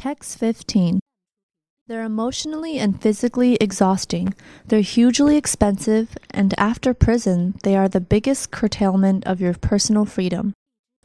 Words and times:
Text 0.00 0.38
15. 0.38 0.98
They're 1.86 2.04
emotionally 2.04 2.78
and 2.78 2.98
physically 3.02 3.56
exhausting. 3.56 4.32
They're 4.64 4.80
hugely 4.80 5.36
expensive, 5.36 6.16
and 6.30 6.58
after 6.58 6.94
prison, 6.94 7.56
they 7.64 7.76
are 7.76 7.86
the 7.86 8.00
biggest 8.00 8.50
curtailment 8.50 9.26
of 9.26 9.42
your 9.42 9.52
personal 9.52 10.06
freedom. 10.06 10.54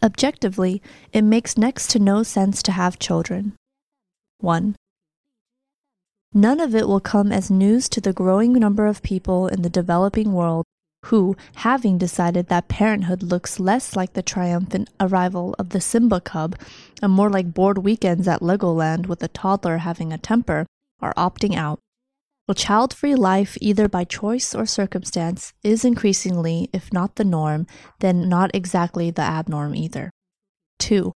Objectively, 0.02 0.82
it 1.12 1.24
makes 1.24 1.58
next 1.58 1.90
to 1.90 2.00
no 2.00 2.24
sense 2.24 2.64
to 2.64 2.72
have 2.72 2.98
children. 2.98 3.52
1. 4.40 4.78
None 6.34 6.62
of 6.62 6.74
it 6.74 6.88
will 6.88 7.02
come 7.02 7.34
as 7.34 7.52
news 7.52 7.90
to 7.90 8.00
the 8.00 8.14
growing 8.14 8.54
number 8.54 8.86
of 8.86 9.04
people 9.04 9.50
in 9.50 9.62
the 9.62 9.70
developing 9.70 10.32
world 10.32 10.64
who, 11.06 11.36
having 11.56 11.98
decided 11.98 12.48
that 12.48 12.68
parenthood 12.68 13.22
looks 13.22 13.60
less 13.60 13.96
like 13.96 14.14
the 14.14 14.24
triumphant 14.24 14.90
arrival 15.00 15.56
of 15.60 15.70
the 15.70 15.82
Simba 15.82 16.20
cub 16.20 16.56
and 17.02 17.12
more 17.12 17.30
like 17.30 17.54
bored 17.54 17.80
weekends 17.80 18.28
at 18.28 18.42
Legoland 18.42 19.08
with 19.08 19.22
a 19.22 19.28
toddler 19.28 19.80
having 19.80 20.12
a 20.12 20.18
temper, 20.18 20.66
are 21.00 21.14
opting 21.16 21.56
out. 21.56 21.80
A 22.48 22.54
child 22.54 22.94
free 22.94 23.16
life, 23.16 23.58
either 23.60 23.88
by 23.88 24.04
choice 24.04 24.54
or 24.54 24.66
circumstance, 24.66 25.54
is 25.64 25.84
increasingly, 25.84 26.70
if 26.74 26.94
not 26.94 27.16
the 27.16 27.26
norm, 27.26 27.66
then 28.00 28.30
not 28.30 28.52
exactly 28.54 29.10
the 29.12 29.24
abnorm 29.24 29.76
either. 29.76 30.12
2. 30.80 31.12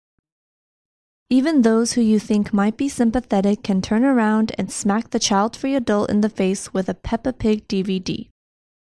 Even 1.29 1.61
those 1.61 1.93
who 1.93 2.01
you 2.01 2.19
think 2.19 2.53
might 2.53 2.77
be 2.77 2.87
sympathetic 2.87 3.61
can 3.61 3.81
turn 3.81 4.05
around 4.05 4.53
and 4.57 4.71
smack 4.71 5.09
the 5.09 5.19
child 5.19 5.55
free 5.55 5.75
adult 5.75 6.09
in 6.09 6.21
the 6.21 6.29
face 6.29 6.73
with 6.73 6.87
a 6.87 6.93
Peppa 6.93 7.33
Pig 7.33 7.67
DVD. 7.67 8.29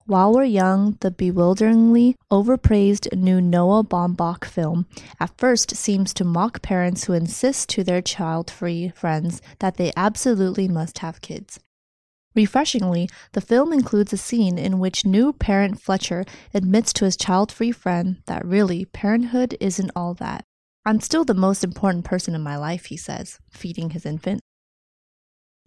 While 0.07 0.35
We're 0.35 0.45
Young, 0.45 0.99
the 1.01 1.11
bewilderingly 1.11 2.15
overpraised 2.31 3.09
new 3.17 3.41
Noah 3.41 3.83
Baumbach 3.83 4.45
film, 4.45 4.87
at 5.19 5.39
first 5.39 5.75
seems 5.77 6.13
to 6.15 6.25
mock 6.25 6.61
parents 6.61 7.05
who 7.05 7.15
insist 7.15 7.71
to 7.71 7.83
their 7.83 8.03
child 8.03 8.51
free 8.51 8.91
friends 8.91 9.41
that 9.61 9.79
they 9.79 9.93
absolutely 9.97 10.69
must 10.69 10.99
have 10.99 11.23
kids. 11.23 11.59
Refreshingly, 12.35 13.09
the 13.33 13.41
film 13.41 13.73
includes 13.73 14.13
a 14.13 14.19
scene 14.19 14.59
in 14.59 14.79
which 14.79 15.07
new 15.07 15.33
parent 15.33 15.81
Fletcher 15.81 16.27
admits 16.53 16.93
to 16.93 17.07
his 17.07 17.17
child 17.17 17.51
free 17.51 17.73
friend 17.73 18.19
that 18.27 18.45
really 18.45 18.85
parenthood 18.85 19.57
isn't 19.59 19.93
all 19.97 20.13
that. 20.15 20.45
I'm 20.85 21.01
still 21.01 21.25
the 21.25 21.33
most 21.33 21.65
important 21.65 22.05
person 22.05 22.35
in 22.35 22.43
my 22.43 22.59
life, 22.59 22.87
he 22.87 22.99
says, 22.99 23.39
feeding 23.51 23.91
his 23.91 24.05
infant. 24.05 24.43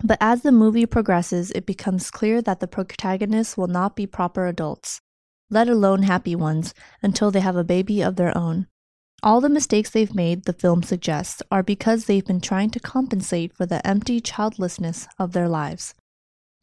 But 0.04 0.20
as 0.22 0.44
the 0.44 0.52
movie 0.52 0.86
progresses, 0.86 1.52
it 1.52 1.66
becomes 1.66 2.12
clear 2.12 2.42
that 2.44 2.60
the 2.60 2.68
protagonists 2.68 3.58
will 3.58 3.68
not 3.68 3.96
be 3.96 4.06
proper 4.06 4.46
adults, 4.46 5.02
let 5.50 5.68
alone 5.68 6.04
happy 6.04 6.36
ones, 6.36 6.74
until 7.02 7.32
they 7.32 7.40
have 7.40 7.56
a 7.56 7.64
baby 7.64 8.02
of 8.02 8.16
their 8.16 8.38
own. 8.38 8.68
All 9.24 9.42
the 9.42 9.50
mistakes 9.50 9.90
they've 9.90 10.14
made, 10.14 10.44
the 10.44 10.54
film 10.54 10.84
suggests, 10.84 11.42
are 11.52 11.64
because 11.64 12.06
they've 12.06 12.26
been 12.26 12.42
trying 12.42 12.70
to 12.70 12.80
compensate 12.80 13.52
for 13.54 13.66
the 13.66 13.86
empty 13.86 14.22
childlessness 14.22 15.08
of 15.18 15.32
their 15.32 15.50
lives. 15.50 15.96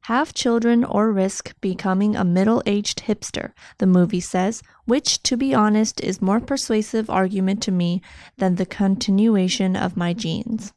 Have 0.02 0.34
children 0.34 0.84
or 0.84 1.10
risk 1.10 1.58
becoming 1.60 2.14
a 2.14 2.24
middle 2.24 2.62
aged 2.66 3.04
hipster, 3.06 3.52
the 3.78 3.86
movie 3.86 4.20
says, 4.20 4.62
which, 4.84 5.22
to 5.24 5.36
be 5.36 5.52
honest, 5.52 6.00
is 6.02 6.22
more 6.22 6.40
persuasive 6.40 7.10
argument 7.10 7.62
to 7.62 7.72
me 7.72 8.00
than 8.36 8.54
the 8.54 8.66
continuation 8.66 9.74
of 9.74 9.96
my 9.96 10.12
genes. 10.12 10.72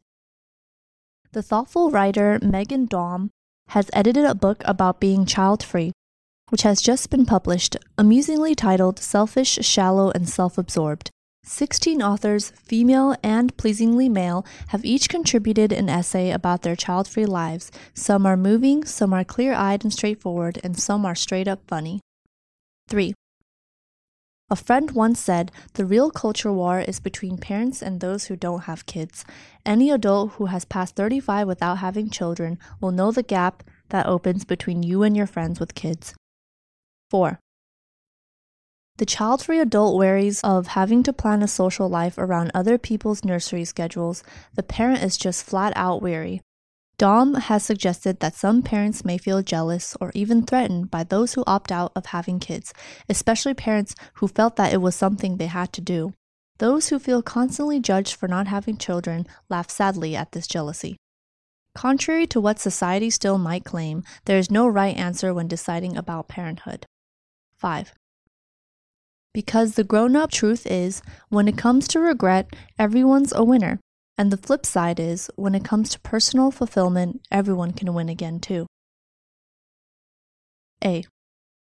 The 1.32 1.42
thoughtful 1.42 1.90
writer 1.90 2.38
Meghan 2.40 2.88
Daum 2.88 3.28
has 3.68 3.90
edited 3.92 4.24
a 4.24 4.34
book 4.34 4.62
about 4.64 4.98
being 4.98 5.26
child 5.26 5.62
free, 5.62 5.92
which 6.48 6.62
has 6.62 6.80
just 6.80 7.10
been 7.10 7.26
published, 7.26 7.76
amusingly 7.98 8.54
titled 8.54 8.98
Selfish, 8.98 9.58
Shallow, 9.60 10.10
and 10.12 10.26
Self 10.26 10.56
Absorbed. 10.56 11.10
Sixteen 11.44 12.00
authors, 12.00 12.50
female 12.56 13.14
and 13.22 13.54
pleasingly 13.58 14.08
male, 14.08 14.46
have 14.68 14.86
each 14.86 15.10
contributed 15.10 15.70
an 15.70 15.90
essay 15.90 16.30
about 16.30 16.62
their 16.62 16.76
child 16.76 17.06
free 17.06 17.26
lives. 17.26 17.70
Some 17.92 18.24
are 18.24 18.36
moving, 18.36 18.84
some 18.84 19.12
are 19.12 19.22
clear 19.22 19.52
eyed 19.52 19.84
and 19.84 19.92
straightforward, 19.92 20.58
and 20.64 20.78
some 20.78 21.04
are 21.04 21.14
straight 21.14 21.46
up 21.46 21.60
funny. 21.66 22.00
3. 22.88 23.12
A 24.50 24.56
friend 24.56 24.92
once 24.92 25.20
said, 25.20 25.52
The 25.74 25.84
real 25.84 26.10
culture 26.10 26.50
war 26.50 26.80
is 26.80 27.00
between 27.00 27.36
parents 27.36 27.82
and 27.82 28.00
those 28.00 28.26
who 28.26 28.36
don't 28.36 28.62
have 28.62 28.86
kids. 28.86 29.26
Any 29.66 29.90
adult 29.90 30.32
who 30.32 30.46
has 30.46 30.64
passed 30.64 30.96
35 30.96 31.46
without 31.46 31.78
having 31.78 32.08
children 32.08 32.58
will 32.80 32.90
know 32.90 33.12
the 33.12 33.22
gap 33.22 33.62
that 33.90 34.06
opens 34.06 34.46
between 34.46 34.82
you 34.82 35.02
and 35.02 35.14
your 35.14 35.26
friends 35.26 35.60
with 35.60 35.74
kids. 35.74 36.14
4. 37.10 37.38
The 38.96 39.06
child 39.06 39.42
free 39.42 39.60
adult 39.60 39.98
worries 39.98 40.40
of 40.40 40.68
having 40.68 41.02
to 41.02 41.12
plan 41.12 41.42
a 41.42 41.48
social 41.48 41.88
life 41.88 42.16
around 42.16 42.50
other 42.54 42.78
people's 42.78 43.24
nursery 43.24 43.66
schedules. 43.66 44.24
The 44.54 44.62
parent 44.62 45.02
is 45.02 45.18
just 45.18 45.44
flat 45.44 45.74
out 45.76 46.00
weary. 46.00 46.40
Daum 46.98 47.38
has 47.38 47.64
suggested 47.64 48.18
that 48.18 48.34
some 48.34 48.60
parents 48.60 49.04
may 49.04 49.18
feel 49.18 49.40
jealous 49.40 49.96
or 50.00 50.10
even 50.14 50.42
threatened 50.42 50.90
by 50.90 51.04
those 51.04 51.34
who 51.34 51.44
opt 51.46 51.70
out 51.70 51.92
of 51.94 52.06
having 52.06 52.40
kids, 52.40 52.74
especially 53.08 53.54
parents 53.54 53.94
who 54.14 54.26
felt 54.26 54.56
that 54.56 54.72
it 54.72 54.82
was 54.82 54.96
something 54.96 55.36
they 55.36 55.46
had 55.46 55.72
to 55.74 55.80
do. 55.80 56.12
Those 56.58 56.88
who 56.88 56.98
feel 56.98 57.22
constantly 57.22 57.78
judged 57.78 58.16
for 58.16 58.26
not 58.26 58.48
having 58.48 58.78
children 58.78 59.28
laugh 59.48 59.70
sadly 59.70 60.16
at 60.16 60.32
this 60.32 60.48
jealousy. 60.48 60.96
Contrary 61.72 62.26
to 62.26 62.40
what 62.40 62.58
society 62.58 63.10
still 63.10 63.38
might 63.38 63.64
claim, 63.64 64.02
there 64.24 64.38
is 64.38 64.50
no 64.50 64.66
right 64.66 64.96
answer 64.96 65.32
when 65.32 65.46
deciding 65.46 65.96
about 65.96 66.26
parenthood. 66.26 66.84
5. 67.58 67.94
Because 69.32 69.74
the 69.76 69.84
grown 69.84 70.16
up 70.16 70.32
truth 70.32 70.66
is, 70.66 71.00
when 71.28 71.46
it 71.46 71.56
comes 71.56 71.86
to 71.86 72.00
regret, 72.00 72.52
everyone's 72.76 73.32
a 73.32 73.44
winner. 73.44 73.78
And 74.18 74.32
the 74.32 74.36
flip 74.36 74.66
side 74.66 74.98
is, 74.98 75.30
when 75.36 75.54
it 75.54 75.64
comes 75.64 75.90
to 75.90 76.00
personal 76.00 76.50
fulfillment, 76.50 77.22
everyone 77.30 77.72
can 77.72 77.94
win 77.94 78.08
again 78.08 78.40
too. 78.40 78.66
A. 80.84 81.04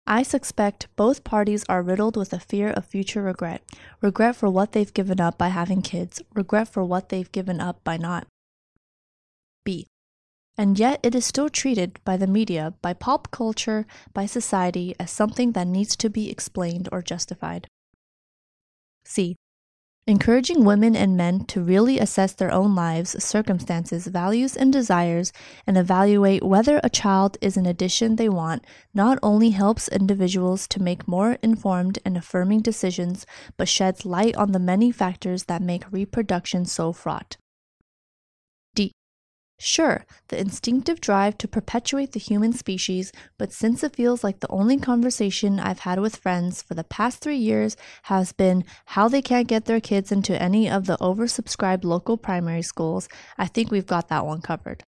I 0.06 0.22
suspect 0.22 0.88
both 0.96 1.24
parties 1.24 1.66
are 1.68 1.82
riddled 1.82 2.16
with 2.16 2.32
a 2.32 2.40
fear 2.40 2.70
of 2.70 2.86
future 2.86 3.20
regret 3.20 3.62
regret 4.00 4.36
for 4.36 4.48
what 4.48 4.72
they've 4.72 4.94
given 4.94 5.20
up 5.20 5.36
by 5.36 5.48
having 5.48 5.82
kids, 5.82 6.22
regret 6.34 6.68
for 6.68 6.82
what 6.82 7.10
they've 7.10 7.30
given 7.30 7.60
up 7.60 7.84
by 7.84 7.98
not. 7.98 8.26
B. 9.64 9.86
And 10.56 10.78
yet 10.78 11.00
it 11.02 11.14
is 11.14 11.26
still 11.26 11.50
treated 11.50 12.00
by 12.04 12.16
the 12.16 12.26
media, 12.26 12.72
by 12.80 12.94
pop 12.94 13.30
culture, 13.30 13.86
by 14.14 14.24
society 14.24 14.94
as 14.98 15.10
something 15.10 15.52
that 15.52 15.66
needs 15.66 15.94
to 15.96 16.08
be 16.08 16.30
explained 16.30 16.88
or 16.90 17.02
justified. 17.02 17.66
C 19.04 19.36
encouraging 20.08 20.64
women 20.64 20.96
and 20.96 21.18
men 21.18 21.44
to 21.44 21.60
really 21.62 21.98
assess 21.98 22.32
their 22.32 22.50
own 22.50 22.74
lives, 22.74 23.22
circumstances, 23.22 24.06
values, 24.06 24.56
and 24.56 24.72
desires, 24.72 25.34
and 25.66 25.76
evaluate 25.76 26.42
whether 26.42 26.80
a 26.82 26.88
child 26.88 27.36
is 27.42 27.58
an 27.58 27.66
addition 27.66 28.16
they 28.16 28.28
want, 28.28 28.64
not 28.94 29.18
only 29.22 29.50
helps 29.50 29.86
individuals 29.88 30.66
to 30.66 30.82
make 30.82 31.06
more 31.06 31.36
informed 31.42 31.98
and 32.06 32.16
affirming 32.16 32.60
decisions, 32.60 33.26
but 33.58 33.68
sheds 33.68 34.06
light 34.06 34.34
on 34.36 34.52
the 34.52 34.58
many 34.58 34.90
factors 34.90 35.44
that 35.44 35.60
make 35.60 35.92
reproduction 35.92 36.64
so 36.64 36.90
fraught. 36.90 37.36
Sure, 39.60 40.06
the 40.28 40.38
instinctive 40.38 41.00
drive 41.00 41.36
to 41.38 41.48
perpetuate 41.48 42.12
the 42.12 42.20
human 42.20 42.52
species, 42.52 43.10
but 43.38 43.52
since 43.52 43.82
it 43.82 43.96
feels 43.96 44.22
like 44.22 44.38
the 44.38 44.50
only 44.50 44.78
conversation 44.78 45.58
I've 45.58 45.80
had 45.80 45.98
with 45.98 46.14
friends 46.14 46.62
for 46.62 46.74
the 46.74 46.84
past 46.84 47.20
three 47.20 47.36
years 47.36 47.76
has 48.04 48.32
been 48.32 48.64
how 48.86 49.08
they 49.08 49.20
can't 49.20 49.48
get 49.48 49.64
their 49.64 49.80
kids 49.80 50.12
into 50.12 50.40
any 50.40 50.70
of 50.70 50.86
the 50.86 50.96
oversubscribed 50.98 51.82
local 51.82 52.16
primary 52.16 52.62
schools, 52.62 53.08
I 53.36 53.46
think 53.46 53.72
we've 53.72 53.86
got 53.86 54.08
that 54.08 54.24
one 54.24 54.42
covered. 54.42 54.84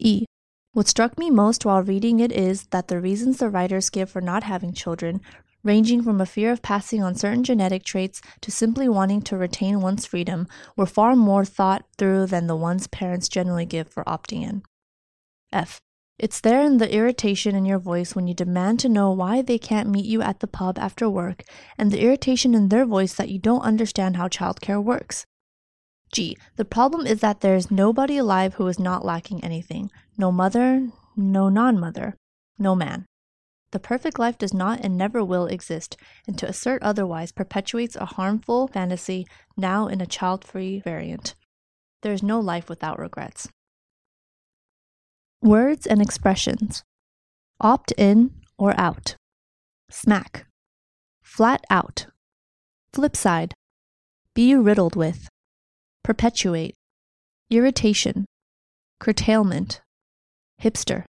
E. 0.00 0.24
What 0.72 0.88
struck 0.88 1.16
me 1.16 1.30
most 1.30 1.64
while 1.64 1.82
reading 1.82 2.18
it 2.18 2.32
is 2.32 2.66
that 2.70 2.88
the 2.88 3.00
reasons 3.00 3.38
the 3.38 3.48
writers 3.48 3.90
give 3.90 4.10
for 4.10 4.20
not 4.20 4.42
having 4.42 4.72
children 4.72 5.20
ranging 5.62 6.02
from 6.02 6.20
a 6.20 6.26
fear 6.26 6.52
of 6.52 6.62
passing 6.62 7.02
on 7.02 7.14
certain 7.14 7.44
genetic 7.44 7.84
traits 7.84 8.20
to 8.40 8.50
simply 8.50 8.88
wanting 8.88 9.22
to 9.22 9.36
retain 9.36 9.80
one's 9.80 10.06
freedom, 10.06 10.46
were 10.76 10.86
far 10.86 11.16
more 11.16 11.44
thought 11.44 11.84
through 11.96 12.26
than 12.26 12.46
the 12.46 12.56
ones 12.56 12.86
parents 12.86 13.28
generally 13.28 13.66
give 13.66 13.88
for 13.88 14.04
opting 14.04 14.42
in. 14.42 14.62
F. 15.52 15.80
It's 16.18 16.40
there 16.40 16.62
in 16.62 16.78
the 16.78 16.92
irritation 16.92 17.54
in 17.54 17.64
your 17.64 17.78
voice 17.78 18.16
when 18.16 18.26
you 18.26 18.34
demand 18.34 18.80
to 18.80 18.88
know 18.88 19.12
why 19.12 19.40
they 19.40 19.58
can't 19.58 19.88
meet 19.88 20.04
you 20.04 20.20
at 20.20 20.40
the 20.40 20.48
pub 20.48 20.78
after 20.78 21.08
work, 21.08 21.44
and 21.76 21.92
the 21.92 22.00
irritation 22.00 22.54
in 22.54 22.68
their 22.68 22.84
voice 22.84 23.14
that 23.14 23.28
you 23.28 23.38
don't 23.38 23.62
understand 23.62 24.16
how 24.16 24.26
childcare 24.26 24.82
works. 24.82 25.24
G. 26.12 26.36
The 26.56 26.64
problem 26.64 27.06
is 27.06 27.20
that 27.20 27.40
there 27.40 27.54
is 27.54 27.70
nobody 27.70 28.16
alive 28.16 28.54
who 28.54 28.66
is 28.66 28.78
not 28.78 29.04
lacking 29.04 29.44
anything 29.44 29.90
no 30.16 30.32
mother, 30.32 30.88
no 31.16 31.48
non 31.48 31.78
mother, 31.78 32.16
no 32.58 32.74
man. 32.74 33.06
The 33.70 33.78
perfect 33.78 34.18
life 34.18 34.38
does 34.38 34.54
not 34.54 34.80
and 34.80 34.96
never 34.96 35.22
will 35.22 35.46
exist, 35.46 35.96
and 36.26 36.38
to 36.38 36.48
assert 36.48 36.82
otherwise 36.82 37.32
perpetuates 37.32 37.96
a 37.96 38.06
harmful 38.06 38.68
fantasy 38.68 39.26
now 39.56 39.88
in 39.88 40.00
a 40.00 40.06
child 40.06 40.44
free 40.44 40.80
variant. 40.80 41.34
There 42.02 42.12
is 42.12 42.22
no 42.22 42.40
life 42.40 42.68
without 42.68 42.98
regrets. 42.98 43.48
Words 45.42 45.86
and 45.86 46.00
expressions. 46.00 46.82
Opt 47.60 47.92
in 47.98 48.30
or 48.56 48.78
out, 48.78 49.16
smack, 49.90 50.46
flat 51.22 51.64
out, 51.68 52.06
flip 52.92 53.16
side, 53.16 53.52
be 54.34 54.54
riddled 54.54 54.96
with, 54.96 55.28
perpetuate, 56.02 56.74
irritation, 57.50 58.24
curtailment, 59.00 59.80
hipster. 60.62 61.04